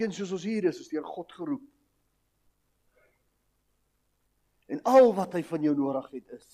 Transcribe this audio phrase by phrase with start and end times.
[0.00, 1.66] Een soos ons hier is, is deur God geroep.
[4.70, 6.50] En al wat hy van jou nodig het is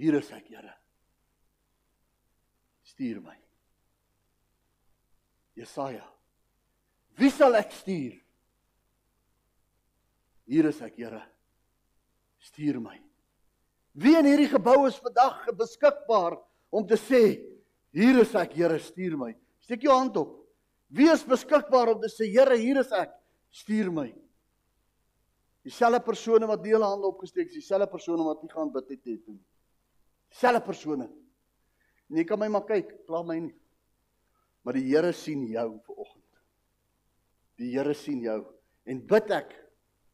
[0.00, 0.72] Hier is ek, Here.
[2.88, 3.34] Stuur my.
[5.60, 6.06] Jesaja.
[7.20, 8.14] Wie sal ek stuur?
[10.48, 11.20] Hier is ek, Here.
[12.48, 12.96] Stuur my.
[14.00, 16.38] Wie in hierdie gebou is vandag beskikbaar
[16.72, 17.24] om te sê,
[17.92, 19.34] hier is ek, Here, stuur my.
[19.60, 20.39] Steek jou hand op.
[20.90, 23.12] Wie is beskikbaar om te sê, Here, hier is ek,
[23.54, 24.08] stuur my.
[25.66, 29.06] Dieselfde persone wat die hele hande opgesteek het, dieselfde persone wat nie gaan bid het
[29.28, 29.38] nie.
[30.30, 31.08] Selfe persone.
[32.10, 33.54] En jy kan my maar kyk, kla my nie.
[34.64, 36.40] Maar die Here sien jou ver oggend.
[37.60, 38.40] Die Here sien jou
[38.90, 39.52] en bid ek.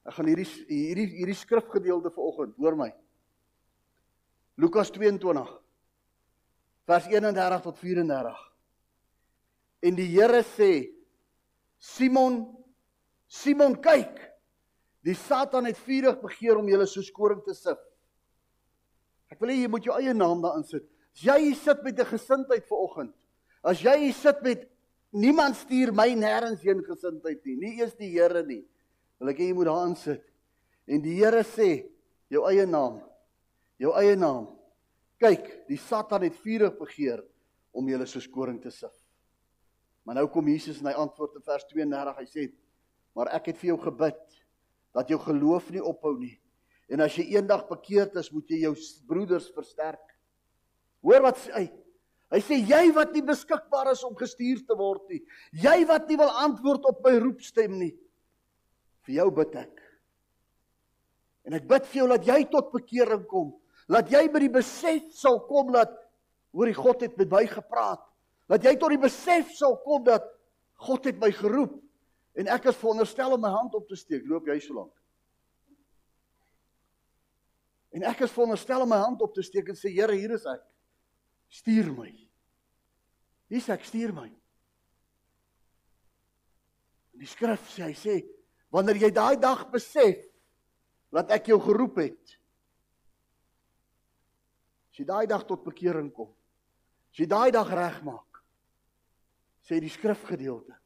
[0.06, 2.90] Ek gaan hierdie hierdie hierdie skrifgedeelte ver oggend, hoor my.
[4.60, 5.48] Lukas 22
[6.86, 8.36] vers 31 tot 34.
[9.82, 10.92] En die Here sê
[11.78, 12.56] Simon
[13.26, 14.20] Simon kyk.
[15.06, 17.78] Die Satan het vurig begeer om julle soos koring te sif.
[19.30, 20.86] Ek wil hê jy moet jou eie naam daarin sit.
[21.16, 23.14] As jy hier sit met 'n gesindheid vir oggend.
[23.62, 24.68] As jy hier sit met
[25.12, 28.64] niemand stuur my nêrens heen gesindheid nie, nie eers die Here nie.
[29.18, 30.22] Wil ek hê jy moet daarin sit.
[30.86, 31.88] En die Here sê
[32.28, 33.02] jou eie naam.
[33.78, 34.56] Jou eie naam.
[35.18, 37.24] Kyk, die Satan het vurig begeer
[37.72, 39.05] om julle soos koring te sif.
[40.06, 42.18] Maar nou kom Jesus en hy antwoord in vers 32.
[42.20, 42.44] Hy sê:
[43.16, 44.20] "Maar ek het vir jou gebid
[44.94, 46.36] dat jou geloof nie ophou nie."
[46.88, 48.74] En as jy eendag bekeerd is, moet jy jou
[49.08, 50.14] broeders versterk.
[51.02, 51.66] Hoor wat sê hy?
[52.30, 55.20] Hy sê jy wat nie beskikbaar is om gestuur te word nie.
[55.52, 57.92] Jy wat nie wil antwoord op my roepstem nie.
[59.06, 59.82] Vir jou bid ek.
[61.46, 63.52] En ek bid vir jou dat jy tot bekering kom.
[63.86, 65.94] Laat jy by die besef sal kom dat
[66.50, 68.02] hoor die God het met my gepraat.
[68.50, 70.26] Laat jy tot die besef sal kom dat
[70.86, 71.74] God het my geroep
[72.36, 74.26] en ek is veronderstel om my hand op te steek.
[74.28, 74.92] Loop jy so lank?
[77.96, 80.44] En ek is veronderstel om my hand op te steek en sê Here, hier is
[80.50, 80.62] ek.
[81.48, 82.10] Stuur my.
[83.48, 84.28] Hier sê ek, stuur my.
[87.16, 88.16] In die skrif sê hy sê
[88.74, 90.18] wanneer jy daai dag besef
[91.14, 92.36] dat ek jou geroep het.
[94.92, 96.28] As jy daai dag tot bekering kom.
[97.14, 98.25] As jy daai dag regmaak.
[99.66, 100.76] Sê die skrifgedeelte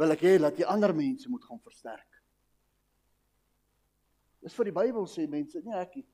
[0.00, 2.08] wil ek hê dat jy ander mense moet gaan versterk.
[4.42, 6.06] Dis vir die Bybel sê mense, nie ek nie.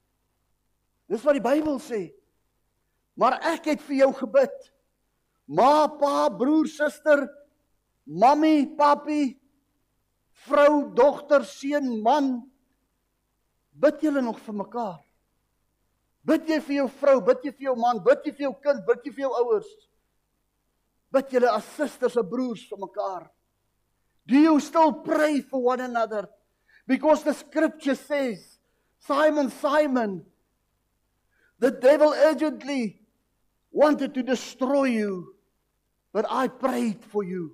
[1.09, 2.03] Dis wat die Bybel sê.
[3.19, 4.56] Maar ek het vir jou gebid.
[5.49, 7.25] Ma, pa, broer, suster,
[8.05, 9.32] mammy, papi,
[10.44, 12.34] vrou, dogter, seun, man.
[13.72, 14.99] Bid julle nog vir mekaar?
[16.28, 18.84] Bid jy vir jou vrou, bid jy vir jou man, bid jy vir jou kind,
[18.84, 19.70] bid jy vir jou ouers?
[21.12, 23.28] Bid julle as susters en broers vir mekaar?
[24.26, 26.28] Do you still pray for one another?
[26.86, 28.58] Because the scripture says,
[29.00, 30.24] Simon, Simon,
[31.58, 33.00] The devil urgently
[33.70, 35.34] wanted to destroy you,
[36.12, 37.52] but I prayed for you.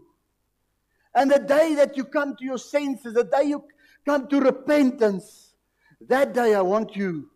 [1.15, 3.65] And the day that you come to your senses, the day you
[4.04, 5.54] come to repentance,
[6.06, 7.31] that day I want you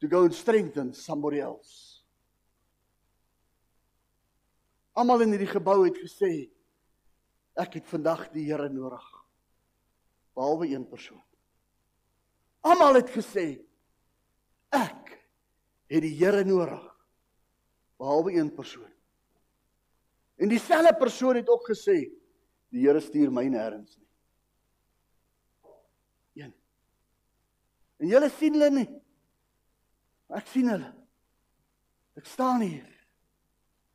[0.00, 1.87] to go and strengthen somebody else.
[4.98, 6.48] Almal in hierdie gebou het gesê
[7.58, 9.04] ek het vandag die Here nodig.
[10.34, 11.22] Behalwe een persoon.
[12.66, 13.46] Almal het gesê
[14.74, 15.14] ek
[15.88, 16.82] het die Here nodig
[17.98, 18.92] behalwe een persoon.
[20.36, 21.98] En dieselfde persoon het ook gesê
[22.68, 24.06] die Here stuur my nêrens nie.
[26.42, 26.54] Een.
[27.98, 28.88] En julle sien hulle nie.
[30.28, 30.92] Ek sien hulle.
[32.18, 32.86] Ek staan hier.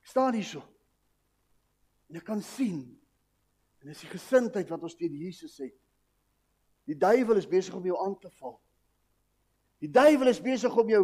[0.04, 0.73] Ek staan hier so.
[2.14, 2.84] En ek kan sien
[3.82, 5.74] en dis die gesindheid wat ons teen Jesus het.
[6.86, 8.60] Die duiwel is besig om jou aan te val.
[9.82, 11.02] Die duiwel is besig om jou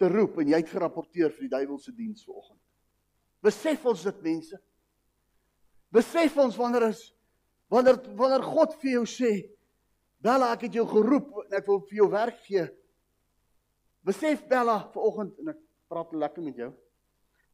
[0.00, 2.62] te roep en jy het gerapporteer vir die duiwelse diens vanoggend.
[3.44, 4.58] Besef ons dit mense?
[5.94, 7.02] Besef ons wanneer is
[7.68, 9.32] wanneer wanneer God vir jou sê,
[10.24, 12.64] Bella, ek het jou geroep en ek wil vir jou werk gee.
[14.00, 15.60] Besef Bella vanoggend en ek
[15.92, 16.70] praat lekker met jou.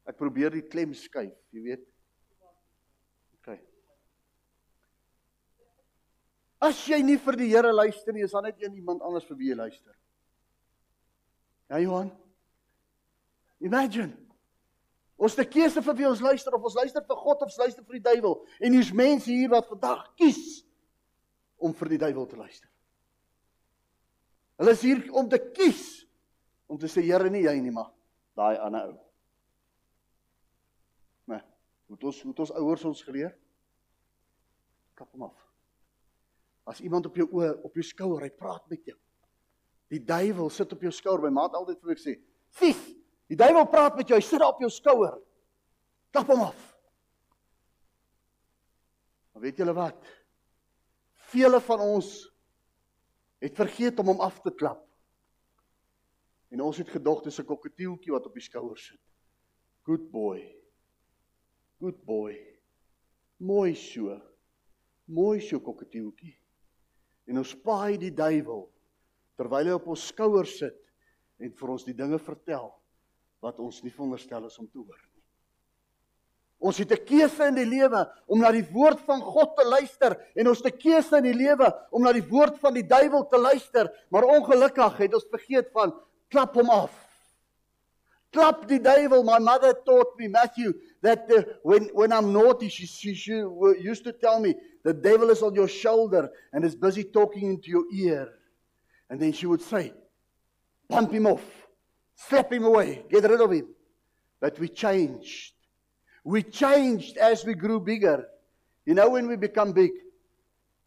[0.06, 1.85] Ek probeer die klem skuif, jy weet.
[6.65, 9.37] As jy nie vir die Here luister nie, is daar net een iemand anders vir
[9.37, 9.93] wie jy luister.
[11.73, 12.13] Ja Johan.
[13.65, 14.15] Imagine.
[15.21, 17.85] Ons te keuse vir wie ons luister of ons luister vir God of ons luister
[17.85, 18.39] vir die duiwel.
[18.65, 20.65] En hier's mense hier wat vandag kies
[21.57, 22.69] om vir die duiwel te luister.
[24.61, 25.85] Hulle is hier om te kies
[26.71, 27.93] om te sê Here nie jy nie maar
[28.39, 28.99] daai ander ou.
[31.31, 31.43] Nee,
[31.93, 33.35] moet ons moet ons ouers ons geleer.
[34.95, 35.44] Klap hom af.
[36.65, 38.97] As iemand op jou oë, op jou skouer, hy praat met jou.
[39.93, 41.21] Die duiwel sit op jou skouer.
[41.23, 42.15] My maat altyd vir my sê,
[42.51, 42.81] "Sis,
[43.29, 45.21] die duiwel praat met jou, hy sit daar op jou skouer."
[46.11, 46.77] Klap hom af.
[49.33, 50.05] Maar weet julle wat?
[51.13, 52.31] Vele van ons
[53.43, 54.87] het vergeet om hom af te klap.
[56.55, 59.01] En ons het gedog dis 'n kokketieltjie wat op die skouer sit.
[59.83, 60.41] Good boy.
[61.81, 62.39] Good boy.
[63.37, 64.21] Mooi so.
[65.05, 66.39] Mooi so kokketieltjie.
[67.26, 68.67] En ons paai die duiwel
[69.38, 70.79] terwyl hy op ons skouer sit
[71.43, 72.71] en vir ons die dinge vertel
[73.44, 75.00] wat ons nie veronderstel is om te hoor.
[76.65, 80.17] Ons het 'n keuse in die lewe om na die woord van God te luister
[80.35, 83.27] en ons het 'n keuse in die lewe om na die woord van die duiwel
[83.29, 85.93] te luister, maar ongelukkig het ons vergeet van
[86.29, 87.04] klap hom af.
[88.35, 89.23] Klap die devil.
[89.23, 94.03] My mother taught me Matthew that the, when when I'm naughty she, she she used
[94.05, 97.85] to tell me the devil is on your shoulder and is busy talking into your
[97.95, 98.29] ear.
[99.09, 99.93] And then she would say,
[100.89, 101.45] "Bump him off.
[102.17, 103.05] Slap him away.
[103.09, 103.69] Get rid of him."
[104.41, 105.55] But we changed.
[106.25, 108.27] We changed as we grew bigger.
[108.85, 109.93] You know when we become big.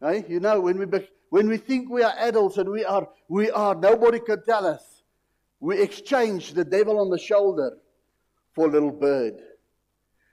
[0.02, 3.08] Hey, you know when we be, when we think we are adults and we are
[3.26, 4.97] we are nobody can tell us.
[5.60, 7.76] We exchange the devil on the shoulder
[8.52, 9.34] for a little bird.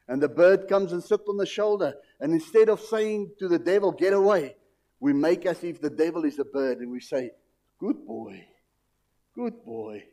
[0.08, 3.60] And the bird comes and sits on the shoulder and instead of saying to the
[3.60, 4.56] devil get away,
[5.00, 7.32] we make as if the devil is a bird and we say,
[7.78, 8.48] "Good boy.
[9.34, 10.08] Good boy."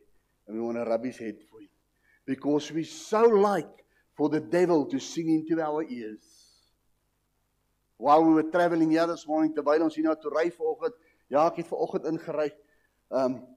[0.47, 1.69] And we want to rub his head for him
[2.25, 6.23] because we so like for the devil to sing into our ears.
[7.97, 10.95] While we were traveling here this morning terwyl ons hier na toe ry vanoggend,
[11.29, 12.51] ja, ek het vanoggend ingery.
[13.09, 13.47] Um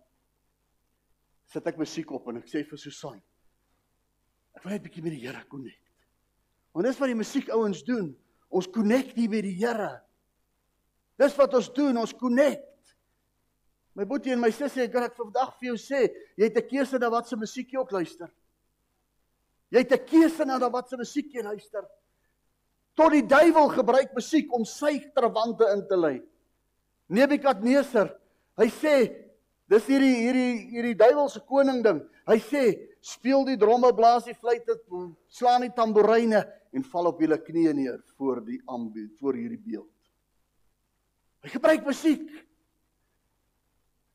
[1.46, 3.22] sit ek musiek op en ek sê vir Susan,
[4.54, 5.87] ek wil net 'n bietjie met die Here connect.
[6.72, 8.16] Want dis wat die musiek ouens doen.
[8.52, 10.02] Ons connect hier met die Here.
[11.16, 12.94] Dis wat ons doen, ons connect.
[13.96, 16.02] My boetie en my sussie, ek kan ek vandag vir jou sê,
[16.37, 18.28] jy het 'n keuse na wat se musiek jy ook luister.
[19.70, 21.88] Jy het 'n keuse na wat se musiek jy luister.
[22.94, 26.22] Tot die duiwel gebruik musiek om sy trawante in te lei.
[27.08, 28.20] Nebukadneser,
[28.58, 29.25] hy sê,
[29.70, 32.00] dis hierdie hierdie hierdie duiwelse koning ding.
[32.26, 32.62] Hy sê,
[33.04, 34.78] speel die dromme, blaas die fluitte,
[35.30, 36.42] slaan die tamboeryne
[36.74, 39.92] en val op julle knieë neer voor die aanbied, voor hierdie beeld.
[41.46, 42.26] Hy gebruik musiek.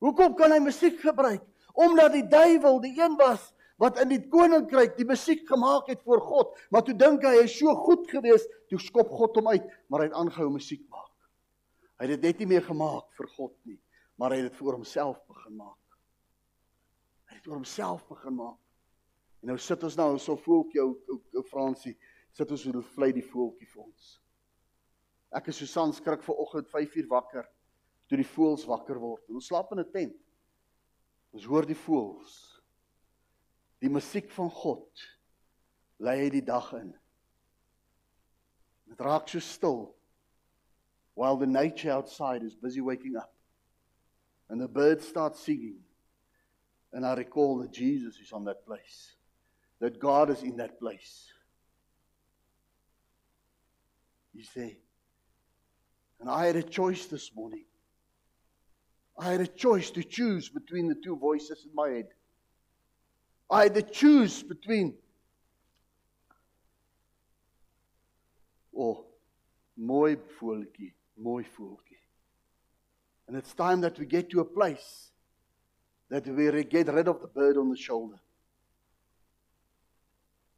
[0.02, 1.44] Hoekom kan hy musiek gebruik?
[1.72, 6.20] Omdat die duiwel die een was wat in die koninkryk die musiek gemaak het vir
[6.22, 9.64] God, maar toe dink hy hy is so goed geweest, toe skop God hom uit,
[9.90, 11.10] maar hy het aangehou musiek maak.
[11.98, 13.78] Hy het dit net nie meer gemaak vir God nie,
[14.22, 15.94] maar hy het dit vir homself begin maak.
[17.26, 18.60] Hy het vir homself begin maak.
[19.42, 21.96] En nou sit ons nou so voeltjie ou ou Fransie,
[22.30, 24.12] sit ons hoe vlei die voeltjie vir ons.
[25.34, 27.50] Ek is Susan skrik ver oggend 5uur wakker
[28.06, 29.26] toe die voëls wakker word.
[29.26, 30.22] Ons slaap in 'n tent.
[31.34, 32.38] Ons hoor die voëls
[33.82, 35.06] die musiek van God
[35.98, 36.94] lei hy die dag in.
[38.86, 39.96] Dit raak so stil
[41.14, 43.31] while the nature outside is busy waking up
[44.52, 45.76] and the birds start singing
[46.92, 49.14] and I recall that Jesus is on that place
[49.80, 51.32] that God is in that place.
[54.34, 54.76] You see
[56.20, 57.64] and I had a choice this morning.
[59.18, 62.08] I had a choice to choose between the two voices in my head.
[63.50, 64.94] I had to choose between
[68.78, 69.06] oh
[69.78, 71.91] mooi voeltjie, mooi voeltjie.
[73.26, 75.10] And it's time that we get to a place
[76.10, 78.18] that we get rid of the bird on the shoulder.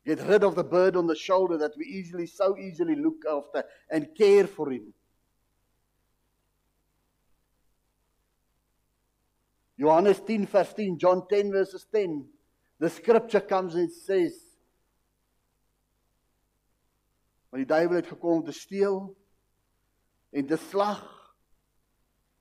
[0.04, 3.64] Get rid of the bird on the shoulder that we easily so easily look after
[3.90, 4.92] and care for him.
[9.78, 12.26] Johannes 10 vers 10, John 10 verses 10
[12.78, 14.34] The scripture comes and says
[17.50, 19.14] Want die duiwel het gekom om te steel
[20.34, 21.13] en te slag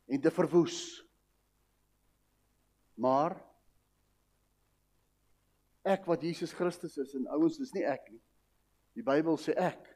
[0.07, 0.79] en te verwoes.
[2.99, 3.35] Maar
[5.83, 8.21] ek wat Jesus Christus is en ouens, dis nie ek nie.
[8.93, 9.89] Die Bybel sê ek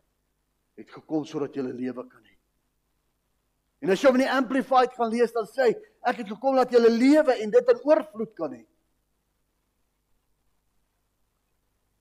[0.77, 2.35] het gekom sodat jy lewe kan hê.
[3.85, 5.75] En as jy hom in die amplified gaan lees dan sê hy
[6.09, 8.63] ek het gekom dat jy lewe en dit in oorvloed kan hê.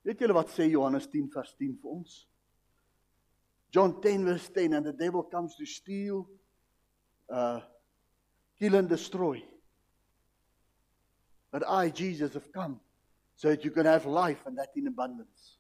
[0.07, 2.19] Weet julle wat sê Johannes 10 vers 10 vir ons?
[3.75, 6.25] John 10 verse 10 and the devil comes to steal
[7.29, 7.61] uh
[8.59, 9.43] kill and destroy.
[11.51, 12.81] But I Jesus have come
[13.37, 15.59] so that you can have life and that in abundance.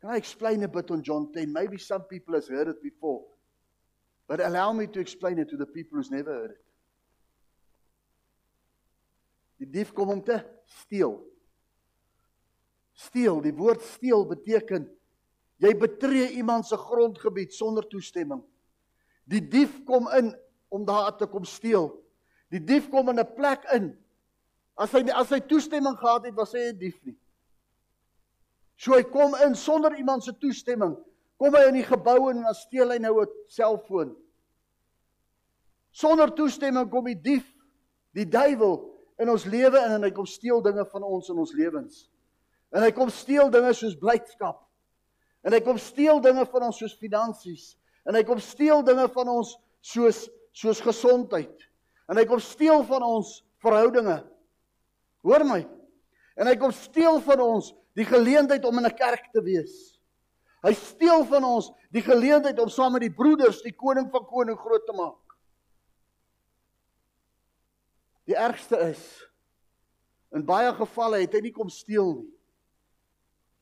[0.00, 1.52] Can I explain a bit on John 10?
[1.52, 3.22] Maybe some people has heard it before.
[4.26, 6.64] But allow me to explain it to the people who's never heard it.
[9.62, 10.40] Die dief kom om te
[10.82, 11.20] steel.
[12.98, 14.88] Steel, die woord steel beteken
[15.62, 18.42] jy betree iemand se grondgebied sonder toestemming.
[19.24, 20.32] Die dief kom in
[20.72, 21.90] om daar te kom steel.
[22.50, 23.96] Die dief kom in 'n plek in.
[24.76, 27.16] As hy as hy toestemming gehad het, was hy 'n dief nie.
[28.76, 30.96] So hy kom in sonder iemand se toestemming.
[31.36, 34.16] Kom hy in die gebou en dan steel hy nou 'n selfoon.
[35.90, 37.46] Sonder toestemming kom die dief,
[38.12, 38.80] die duiwel
[39.18, 42.10] in ons lewe in en hy kom steel dinge van ons in ons lewens.
[42.72, 44.62] En hy kom steel dinge soos blydskap.
[45.44, 47.76] En hy kom steel dinge van ons soos finansies.
[48.08, 51.54] En hy kom steel dinge van ons soos soos gesondheid.
[52.10, 54.18] En hy kom steel van ons verhoudinge.
[55.24, 55.62] Hoor my.
[56.36, 59.98] En hy kom steel van ons die geleentheid om in 'n kerk te wees.
[60.62, 64.58] Hy steel van ons die geleentheid om saam met die broeders die koning van koning
[64.58, 65.36] groot te maak.
[68.24, 69.02] Die ergste is
[70.30, 72.32] in baie gevalle het hy nie kom steel nie.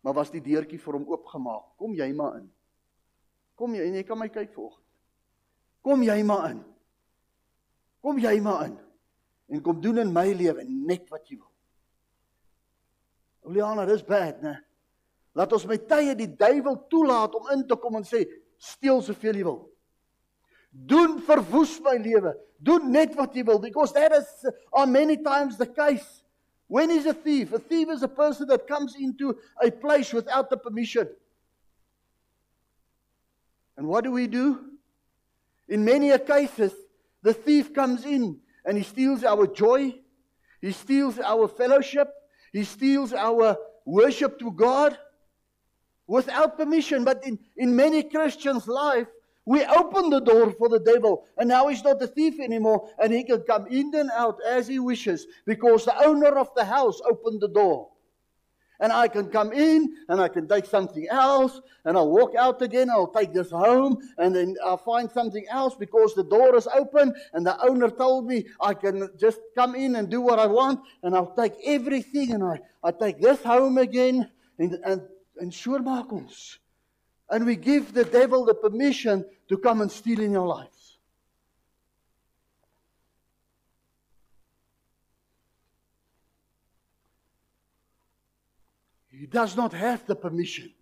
[0.02, 1.76] Maar was die deurtjie vir hom oopgemaak.
[1.76, 2.50] Kom jy maar in.
[3.60, 4.86] Kom jy en jy kan my kyk vanoggend.
[5.84, 6.60] Kom jy maar in.
[8.00, 8.76] Kom jy maar in.
[9.52, 11.50] En kom doen in my lewe net wat jy wil.
[13.48, 14.54] Oliana, dis bad, né?
[15.36, 18.22] Laat ons met tye die duiwel toelaat om in te kom en sê,
[18.60, 19.60] steel soveel jy wil.
[20.70, 22.34] Doen verwoes my lewe.
[22.62, 24.28] Doen net wat jy wil because that is
[24.70, 26.22] on uh, many times the case.
[26.68, 27.52] When is a thief?
[27.52, 31.08] A thief is a person that comes into a place without the permission.
[33.80, 34.60] And what do we do?
[35.66, 36.74] In many cases,
[37.22, 39.94] the thief comes in and he steals our joy,
[40.60, 42.12] he steals our fellowship,
[42.52, 43.56] He steals our
[43.86, 44.98] worship to God
[46.06, 47.04] without permission.
[47.04, 49.06] But in, in many Christians' life,
[49.46, 53.10] we open the door for the devil, and now he's not a thief anymore, and
[53.10, 57.00] he can come in and out as he wishes because the owner of the house
[57.10, 57.88] opened the door.
[58.80, 62.62] And I can come in and I can take something else and I'll walk out
[62.62, 62.82] again.
[62.82, 66.66] and I'll take this home and then I'll find something else because the door is
[66.74, 70.46] open and the owner told me I can just come in and do what I
[70.46, 75.02] want and I'll take everything and I, I take this home again and, and,
[75.38, 76.10] and sure maak.
[77.30, 80.79] And we give the devil the permission to come and steal in your life.
[89.20, 90.72] He does not have the permission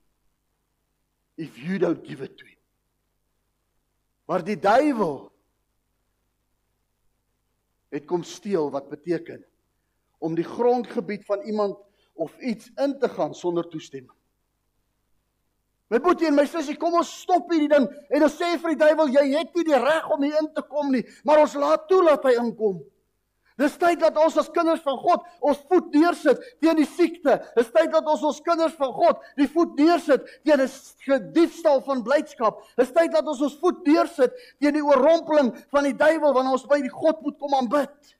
[1.36, 2.54] if you don't give it to him.
[4.30, 5.32] Maar die duiwel
[7.90, 9.42] het kom steel wat beteken
[10.22, 11.80] om die grondgebied van iemand
[12.14, 14.14] of iets in te gaan sonder toestemming.
[15.90, 18.82] My boetie en my sussie, kom ons stop hierdie ding en ons sê vir die
[18.84, 21.90] duiwel jy het nie die reg om hier in te kom nie, maar ons laat
[21.90, 22.84] toe dat hy inkom.
[23.58, 27.40] Dis tyd dat ons as kinders van God ons voet neersit teen die siekte.
[27.56, 32.04] Dis tyd dat ons ons kinders van God die voet neersit teen 'n diefstal van
[32.06, 32.62] blydskap.
[32.78, 36.66] Dis tyd dat ons ons voet neersit teen die oorrompeling van die duiwel wanneer ons
[36.70, 38.14] by die God moet kom aanbid.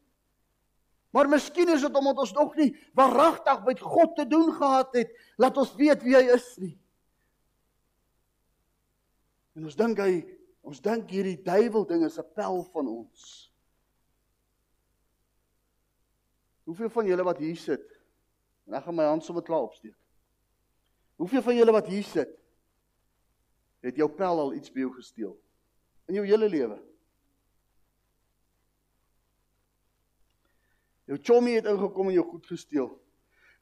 [1.14, 5.12] Maar miskien is dit omdat ons nog nie waaragtig met God te doen gehad het,
[5.37, 6.78] laat ons weet wie hy is nie.
[9.57, 10.25] En ons dink hy
[10.68, 13.48] ons dink hierdie duiwel ding is 'n pel van ons.
[16.68, 17.84] Hoeveel van julle wat hier sit?
[18.68, 19.96] En ek gaan my hand sommer klaar opsteek.
[21.16, 22.34] Hoeveel van julle wat hier sit
[23.80, 25.32] het jou pel al iets by jou gesteel
[26.10, 26.76] in jou hele lewe?
[31.08, 32.90] Jou chommy het ingekom en jou goed gesteel.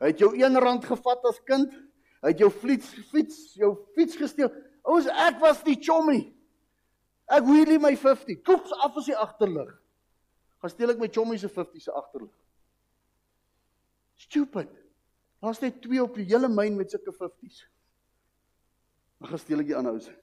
[0.03, 1.77] Hy het jou 1 rand gevat as kind.
[2.25, 4.51] Hy het jou fiets fiets jou fiets gesteel.
[4.83, 6.25] Ouers, ek was die chommy.
[7.31, 8.43] Ek wheelie my 50.
[8.43, 9.71] Koeps af as die agterlig.
[10.59, 12.35] Gaan steel ek my chommy se 50 se agterlig.
[14.17, 14.69] Stupid.
[15.41, 17.67] Daar's net twee op die hele myn met sulke 50s.
[19.21, 20.15] Dan gaan steel ek die ander ou se.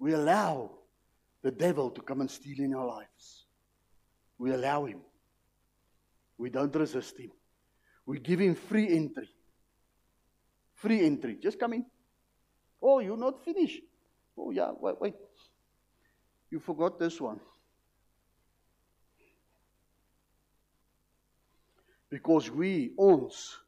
[0.00, 0.78] We allow
[1.42, 3.46] the devil to come and steal in our lives.
[4.38, 5.02] We allow him.
[6.38, 7.32] We don't resist him.
[8.06, 9.28] We give him free entry.
[10.72, 11.36] Free entry.
[11.36, 11.84] Just come in.
[12.82, 13.82] Oh, you're not finished.
[14.36, 15.14] Oh, yeah, wait, wait.
[16.50, 17.40] You forgot this one.
[22.08, 23.60] Because we ons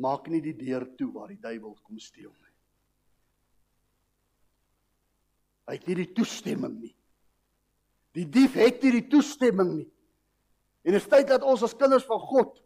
[0.00, 2.54] maak nie die deur toe waar die duiwel kom steel nie.
[5.66, 6.94] Hy het nie die toestemming nie.
[8.16, 9.88] Die dief het nie die toestemming nie.
[10.86, 12.62] En dit is tyd dat ons as kinders van God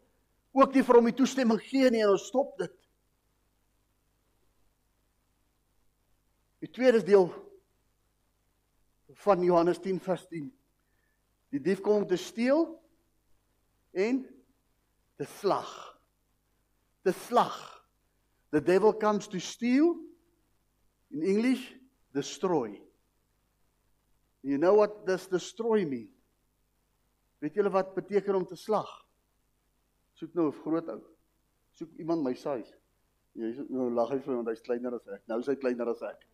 [0.55, 2.75] ook nie vir hom die toestemming gee nie en ons stop dit.
[6.61, 7.31] Die tweede deel
[9.25, 10.51] van Johannes 10 vers 10.
[11.51, 12.67] Die dief kom om te steel
[13.97, 14.23] en
[15.17, 15.71] te slag.
[17.03, 17.57] Te slag.
[18.51, 19.97] The devil comes to steal
[21.11, 21.73] in English
[22.13, 22.81] destroy.
[24.41, 26.09] You know what does destroy mean?
[27.41, 28.89] Weet julle wat beteken om te slag?
[30.13, 31.01] Soek nou 'n groot ou.
[31.73, 32.75] Soek iemand my size.
[33.33, 35.23] Jy nou lag hy vir want hy's kleiner as ek.
[35.29, 36.27] Nou is hy kleiner as ek.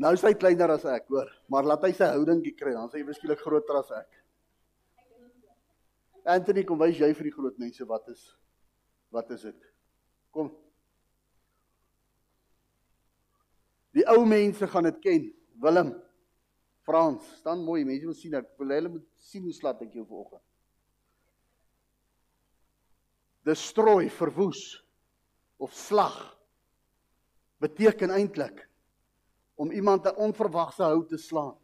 [0.00, 1.28] Nou is hy kleiner as ek, hoor.
[1.52, 4.20] Maar laat hy sy houdingkie kry, dan sê hy beskielik groter as ek.
[6.30, 8.28] Anthony, kom wys jy vir die groot mense wat is
[9.10, 9.64] wat is dit?
[10.30, 10.52] Kom.
[13.96, 15.24] Die ou mense gaan dit ken.
[15.60, 15.90] Willem.
[16.86, 20.04] Frans, staan mooi, mense moet sien ek wil hulle moet sien hoe slat ek jou
[20.06, 20.44] vanoggend.
[23.50, 24.62] Destroy, verwoes
[25.60, 26.16] of slag
[27.60, 28.62] beteken eintlik
[29.60, 31.56] om iemand 'n onverwagse hou te slaan.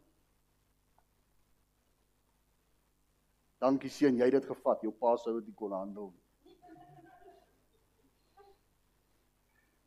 [3.57, 4.81] Dankie seun, jy het dit gevat.
[4.81, 6.13] Jou pa sou dit kon handel.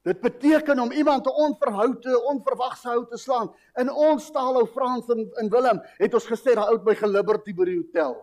[0.02, 3.54] Dit beteken om iemand te onverhoute, onverwagse hou te slaan.
[3.74, 7.54] In ons taal ou Frans en in Willem het ons gesê daai oud by Liberty
[7.54, 8.16] by die hotel.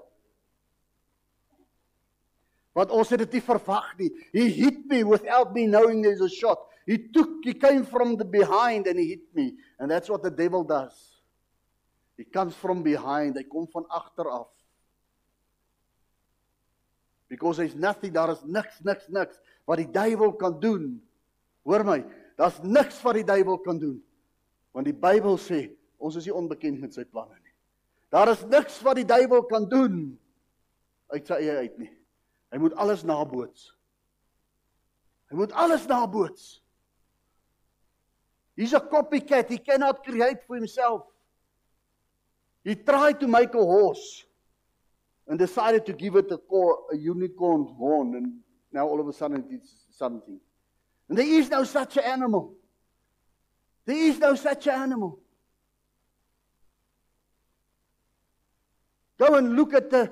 [2.73, 4.11] Want ons het dit nie verwag nie.
[4.31, 6.59] He hit me without me knowing there's a shot.
[6.87, 9.55] He took he came from the behind and he hit me.
[9.77, 10.95] And that's what the devil does.
[12.15, 13.35] He comes from behind.
[13.35, 14.47] Hy kom van agter af.
[17.27, 19.35] Because there's nothing daar is niks niks niks
[19.67, 20.95] wat die duiwel kan doen.
[21.67, 21.97] Hoor my,
[22.39, 23.97] daar's niks wat die duiwel kan doen.
[24.71, 25.65] Want die Bybel sê
[25.99, 27.55] ons is nie onbekend met sy planne nie.
[28.15, 30.15] Daar is niks wat die duiwel kan doen
[31.11, 31.91] uit sy eie uit nie.
[32.55, 33.73] Hy moet alles naboots.
[35.27, 36.47] Hy moet alles naboots.
[38.57, 39.49] He's a copycat.
[39.49, 41.03] He cannot create for himself.
[42.63, 44.25] He tried to make a horse
[45.27, 48.39] and decided to give it a, core, a unicorn horn, and
[48.73, 50.39] now all of a sudden it's something.
[51.07, 52.55] And there is no such animal.
[53.85, 55.19] There is no such animal.
[59.17, 60.11] Go and look at the,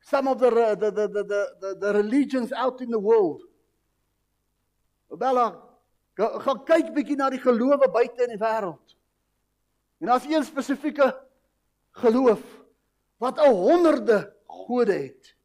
[0.00, 3.42] some of the, the, the, the, the, the religions out in the world.
[5.10, 5.65] Bella,
[6.16, 8.96] gaan kyk bietjie na die gelowe buite in die wêreld.
[10.00, 11.12] En daar's een spesifieke
[12.00, 12.42] geloof
[13.20, 15.36] wat 'n honderde gode het.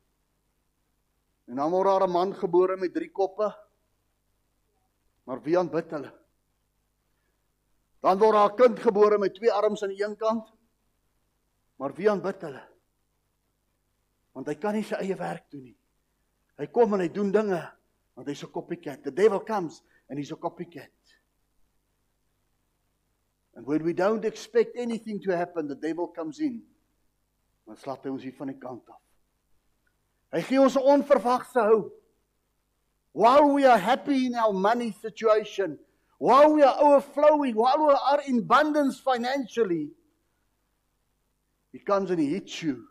[1.48, 3.56] En dan word daar 'n man gebore met drie koppe.
[5.24, 6.14] Maar wie aanbid hulle?
[8.00, 10.54] Dan word daar 'n kind gebore met twee arms aan die een kant.
[11.76, 12.64] Maar wie aanbid hulle?
[14.32, 15.78] Want hy kan nie sy eie werk doen nie.
[16.58, 17.62] Hy kom en hy doen dinge
[18.14, 19.04] want hy's 'n copycat.
[19.04, 20.92] The devil comes and he's a copycat.
[23.56, 26.62] And when we don't expect anything to happen, the devil comes in.
[27.66, 29.00] Dan slaap hy ons hier van die kant af.
[30.36, 31.92] Hy gee ons 'n onverwagse hou.
[33.14, 35.80] While we are happy in our money situation,
[36.18, 39.92] while we are overflowing, while we are in abundance financially,
[41.72, 42.88] he comes and he hits you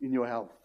[0.00, 0.56] in your health.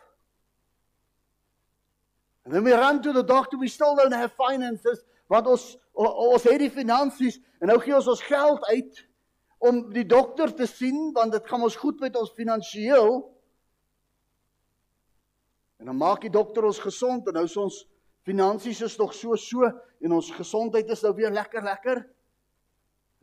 [2.49, 6.45] And then we run to the doctor, we still don't have finances, want ons ons
[6.49, 9.01] het die finansies en nou gee ons ons geld uit
[9.61, 13.19] om die dokter te sien want dit gaan ons goed met ons finansiëel.
[15.77, 17.77] En dan maak die dokter ons gesond en nou is ons
[18.25, 22.01] finansies is nog so so en ons gesondheid is nou weer lekker lekker.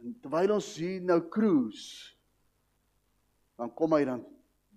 [0.04, 2.14] En terwyl ons hier nou cruise
[3.58, 4.22] dan kom hy dan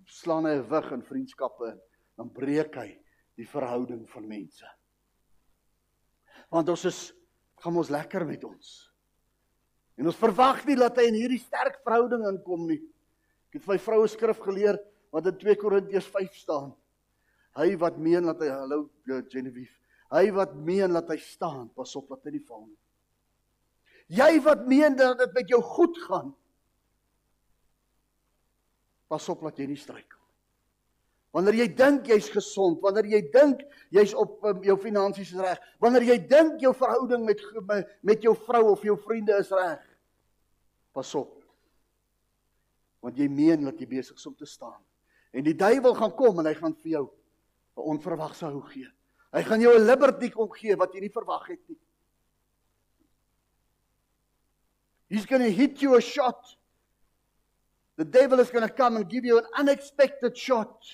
[0.09, 1.77] slaan hy 'n wig in vriendskappe in,
[2.17, 2.89] dan breek hy
[3.39, 4.67] die verhouding van mense.
[6.51, 6.99] Want ons is
[7.59, 8.67] gaan ons lekker met ons.
[9.99, 12.79] En ons verwag nie dat hy in hierdie sterk verhouding inkom nie.
[13.49, 14.79] Ek het my vroue skrif geleer
[15.11, 16.69] wat in 2 Korintiërs 5 staan.
[17.57, 19.73] Hy wat meen dat hy hallo Genevieve,
[20.13, 22.77] hy wat meen dat hy staan, pas op dat hy nie val nie.
[24.19, 26.31] Jy wat meen dat dit met jou goed gaan,
[29.09, 30.18] pas op dat jy nie struikel.
[31.39, 33.61] Wanneer jy dink jy's gesond, wanneer jy dink
[33.95, 37.39] jy's op um, jou finansies reg, wanneer jy dink jou verhouding met
[38.03, 39.79] met jou vrou of jou vriende is reg.
[40.91, 41.37] Pas op.
[42.99, 44.81] Want jy meen dat jy besig is om te staan.
[45.31, 48.91] En die duiwel gaan kom en hy gaan vir jou 'n onverwagse hou gee.
[49.31, 51.79] Hy gaan jou 'n liberty kom gee wat jy nie verwag het nie.
[55.07, 56.59] He's going to hit you a shot
[57.99, 60.85] The devil is going to come and give you an unexpected shot.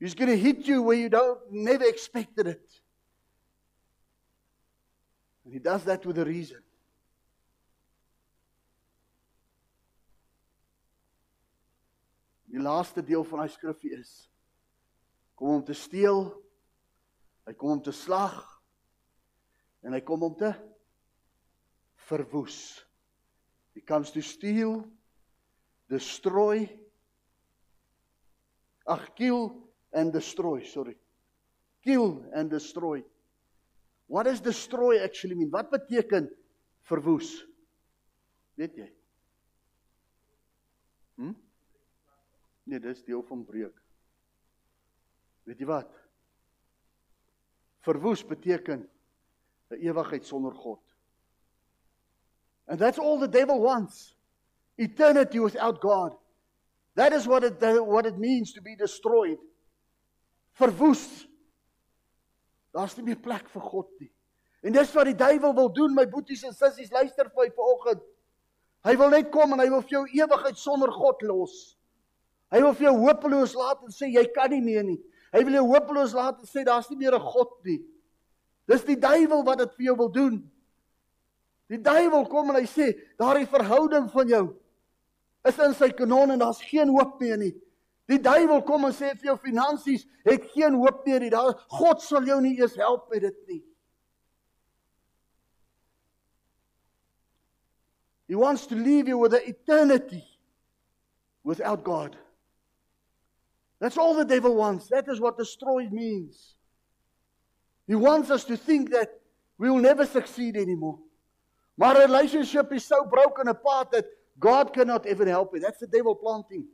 [0.00, 2.80] He's going to hit you where you don't never expected it.
[5.44, 6.62] And he does that with a reason.
[12.50, 14.10] Die laaste deel van daai skrifgie is
[15.38, 16.32] kom om te steel.
[17.46, 18.40] Hy kom om te slag
[19.84, 20.50] en hy kom om te
[22.08, 22.80] verwoes.
[23.76, 24.82] He comes to steal,
[25.92, 26.66] destroy,
[28.88, 30.96] ag kill and destroy, sorry.
[31.82, 33.02] Kill and destroy.
[34.06, 35.50] What does destroy actually mean?
[35.50, 36.28] Wat beteken
[36.82, 37.46] verwoes?
[38.58, 38.88] Weet jy?
[41.16, 41.34] Hm?
[42.64, 43.76] Nee, dis deel van breek.
[45.46, 45.92] Weet jy wat?
[47.86, 48.82] Verwoes beteken
[49.70, 50.82] 'n ewigheid sonder God.
[52.66, 54.14] And that's all the devil wants.
[54.76, 56.16] Eternity without God.
[56.94, 59.38] That is what it what it means to be destroyed.
[60.58, 61.04] Verwoes.
[62.74, 64.10] Daar's nie meer plek vir God nie.
[64.62, 68.02] En dis wat die duiwel wil doen, my boeties en sissies, luister vir my vanoggend.
[68.84, 71.56] Hy wil net kom en hy wil vir jou ewigheid sonder God los.
[72.50, 74.98] Hy wil vir jou hopeloos laat en sê jy kan nie meer nie.
[75.30, 77.80] Hy wil jou hopeloos laat en sê daar's nie meer 'n God nie.
[78.66, 80.50] Dis die duiwel wat dit vir jou wil doen.
[81.70, 84.44] Die duiwel kom en hy sê, daardie verhouding van jou
[85.46, 87.54] is in sy kanon en daar's geen hoop meer nie.
[88.10, 91.30] Die duiwel kom en sê vir jou finansies het geen hoop meer nie.
[91.30, 93.60] Daar God sal jou nie eens help met dit nie.
[98.30, 100.24] He wants to leave you with an eternity
[101.42, 102.16] without God.
[103.80, 104.88] That's all the devil wants.
[104.88, 106.54] That is what destroyed means.
[107.86, 109.20] He wants us to think that
[109.58, 110.98] we will never succeed anymore.
[111.76, 114.04] My relationship is so broken apart that
[114.38, 115.62] God cannot even help it.
[115.62, 116.66] That's the devil planting.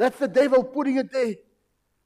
[0.00, 1.34] That's the devil putting it there.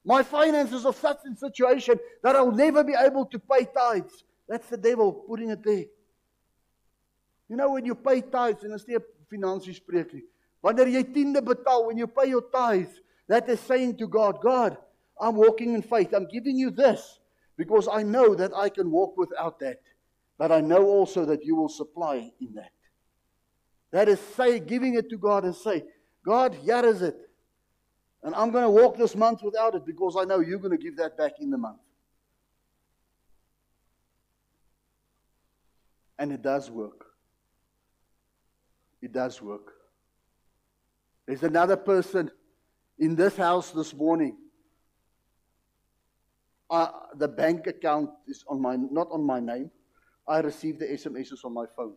[0.03, 4.25] My finances are such a situation that I'll never be able to pay tithes.
[4.49, 5.85] That's the devil putting it there.
[7.47, 8.99] You know when you pay tithes en as jy
[9.31, 10.25] finansies spreek nie.
[10.61, 14.75] Wanneer jy tiende betaal when you pay your tithes, that is saying to God, God,
[15.17, 16.11] I'm walking in faith.
[16.13, 17.19] I'm giving you this
[17.55, 19.79] because I know that I can walk without that.
[20.37, 22.73] But I know also that you will supply in that.
[23.91, 25.85] That is say giving it to God and say,
[26.25, 27.24] God, here is it.
[28.25, 30.83] And I'm going to walk this month without it because I know you're going to
[30.83, 31.77] give that back in the month.
[36.17, 37.05] And it does work.
[39.03, 39.73] It does work.
[41.27, 42.31] There's another person
[42.97, 44.35] in this house this morning.
[46.67, 49.69] Uh, the bank account is on my not on my name.
[50.27, 51.93] I received the SMSs on my phone.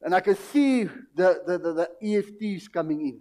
[0.00, 3.20] And I can see the, the, the, the EFTs coming in.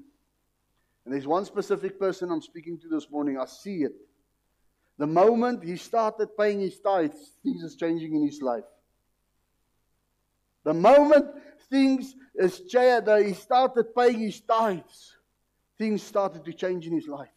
[1.07, 3.39] And there's one specific person I'm speaking to this morning.
[3.39, 3.93] I see it.
[4.97, 8.65] The moment he started paying his tithes, things is changing in his life.
[10.65, 11.27] The moment
[11.69, 15.15] things is changed, he started paying his tithes,
[15.77, 17.31] things started to change in his life.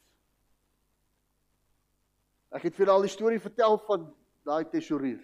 [2.50, 4.08] Ek het vir al die storie vertel van
[4.42, 5.22] daai tesourier.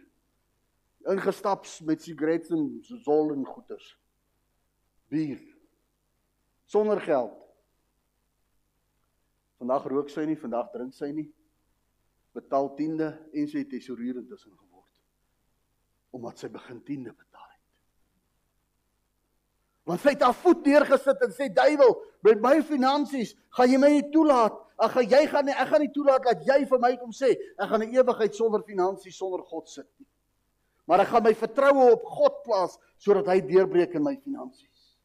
[1.11, 2.69] Ingestap met sigarette en
[3.03, 3.91] sol en goeders.
[5.11, 5.43] Bier.
[6.71, 7.43] Sonder geld.
[9.61, 11.27] Vandag rook sy nie, vandag drink sy nie.
[12.37, 14.91] Betaal tiende en sy tesourier intussen geword.
[16.17, 17.63] Omdat sy begin tiende betaal het.
[19.87, 21.95] Want sy het haar voet neergesit en sê duiwel,
[22.27, 24.59] met my finansies gaan jy my nie toelaat.
[24.83, 27.71] Ag jy gaan nie, ek gaan nie toelaat dat jy vir my kom sê ek
[27.71, 30.09] gaan 'n ewigheid sonder finansies sonder God sit nie.
[30.87, 34.99] Maar ek gaan my vertroue op God plaas sodat hy deurbreek in my finansies.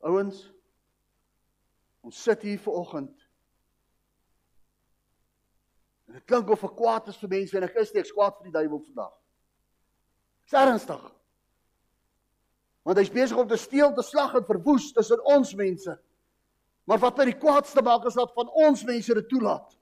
[0.00, 0.52] Ouens,
[2.08, 3.28] Ons sit hier ver oggend.
[6.08, 8.38] En dit klink of ek kwaad is vir mense en ek is nie ek kwaad
[8.38, 9.10] vir die duiwel vandag.
[10.48, 11.02] Dis ernstig.
[12.88, 15.98] Want hy's besig om te steel, te slag en verwoes tussen ons mense.
[16.88, 19.76] Maar wat my die kwaadste maak is dat van ons mense dit toelaat.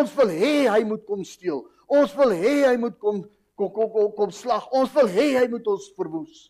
[0.00, 1.62] Ons wil hê hy moet kom steel.
[1.86, 3.22] Ons wil hê hy moet kom
[3.58, 4.66] kom kom kom, kom slag.
[4.74, 6.48] Ons wil hê hy moet ons verwoes.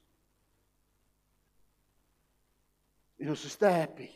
[3.19, 4.09] En ons is te happy.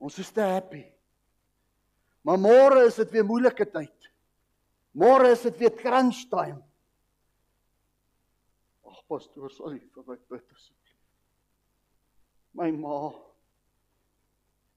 [0.00, 0.84] Ons is te happy.
[2.24, 4.08] Maar môre is dit weer moeilike tyd.
[4.96, 6.62] Môre is dit weer crunch time.
[8.88, 10.98] Ag pastoor, sorry vir my bid asseblief.
[12.56, 12.98] My ma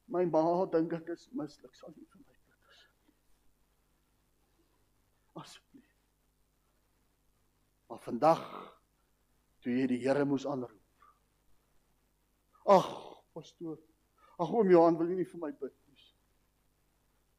[0.08, 3.22] My ma dink ek is mislik, sal nie vir my bid asseblief.
[5.44, 5.94] Asseblief.
[7.88, 8.44] Maar vandag
[9.63, 10.77] toe jy die Here moes aanroep.
[12.68, 12.88] Ag,
[13.34, 13.78] pastoor.
[14.38, 16.08] Ag oom Johan, wil jy nie vir my bid nie?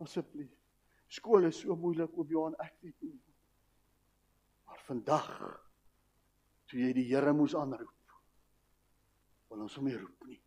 [0.02, 0.52] Asseblief.
[1.12, 3.16] Skool is so moeilik, oom Johan, ek weet nie.
[4.68, 5.28] Maar vandag
[6.68, 8.16] toe jy die Here moes aanroep,
[9.48, 10.40] wil ons hom nie roep nie.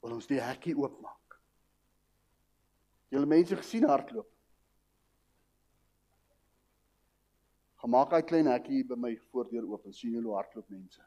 [0.00, 1.36] Wil ons die hekkie oopmaak.
[3.12, 4.28] Julle mense gesien hardloop.
[7.80, 11.04] Gemaak hy klein hekkie by my voordeur oop en sien hoe hardloop mense.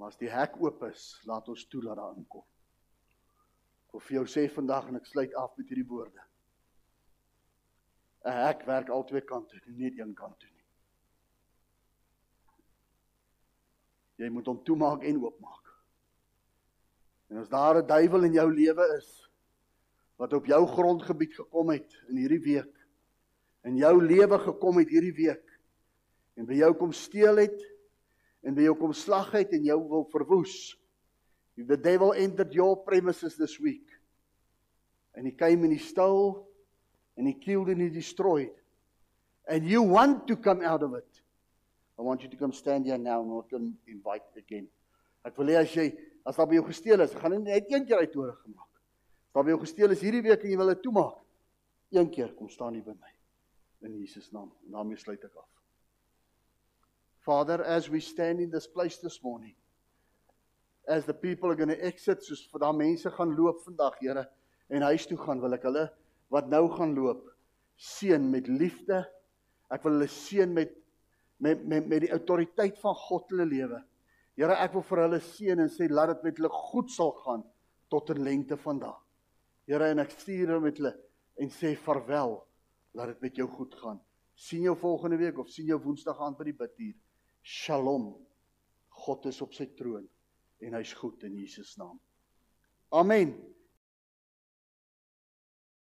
[0.00, 2.44] Maar as die hek oop is, laat ons toe dat daar inkom.
[3.84, 6.22] Ek wil vir jou sê vandag en ek sluit af met hierdie woorde.
[8.24, 10.64] 'n Hek werk al twee kante, nie net een kant toe nie.
[14.24, 15.68] Jy moet hom toemaak en oopmaak.
[17.28, 19.28] En as daar 'n duiwel in jou lewe is
[20.16, 22.86] wat op jou grondgebied gekom het in hierdie week,
[23.64, 25.60] in jou lewe gekom het hierdie week
[26.36, 27.69] en by jou kom steel het
[28.42, 30.76] en by jou kom slag het en jou wil verwoes.
[31.56, 33.84] The devil entered your premises this week.
[35.14, 36.46] And he came and he stole
[37.16, 38.54] and he killed and he destroyed.
[39.48, 41.20] And you want to come out of it.
[41.98, 44.68] I want you to come stand here now and can invite again.
[45.20, 45.90] Ek wil hê as jy
[46.24, 48.68] as daar by jou gesteel is, gaan net een keer uit tore gemaak.
[49.28, 51.18] As daar by jou gesteel is hierdie week en jy wil dit toemaak,
[51.92, 53.12] een keer kom staan hier by my
[53.84, 54.48] in Jesus naam.
[54.64, 55.59] En daarmee sluit ek af.
[57.30, 59.54] Father, as we stand in this place this morning,
[60.88, 64.24] as the people are going to exit, soos vir daai mense gaan loop vandag, Here,
[64.66, 65.84] en huis toe gaan, wil ek hulle
[66.34, 67.20] wat nou gaan loop,
[67.78, 68.98] seën met liefde.
[69.70, 70.72] Ek wil hulle seën met
[71.46, 73.78] met met met die autoriteit van God hulle lewe.
[74.34, 77.44] Here, ek wil vir hulle seën en sê laat dit met hulle goed sal gaan
[77.94, 78.98] tot in lengte van daag.
[79.70, 80.92] Here, en ek stuur hulle met hulle
[81.46, 82.40] en sê vaarwel.
[82.98, 84.02] Laat dit met jou goed gaan.
[84.34, 86.94] sien jou volgende week of sien jou woensdag aand by die bidtuur.
[87.42, 88.14] Shalom.
[89.06, 90.06] God is op sy troon
[90.60, 91.96] en hy's goed in Jesus naam.
[92.92, 93.32] Amen.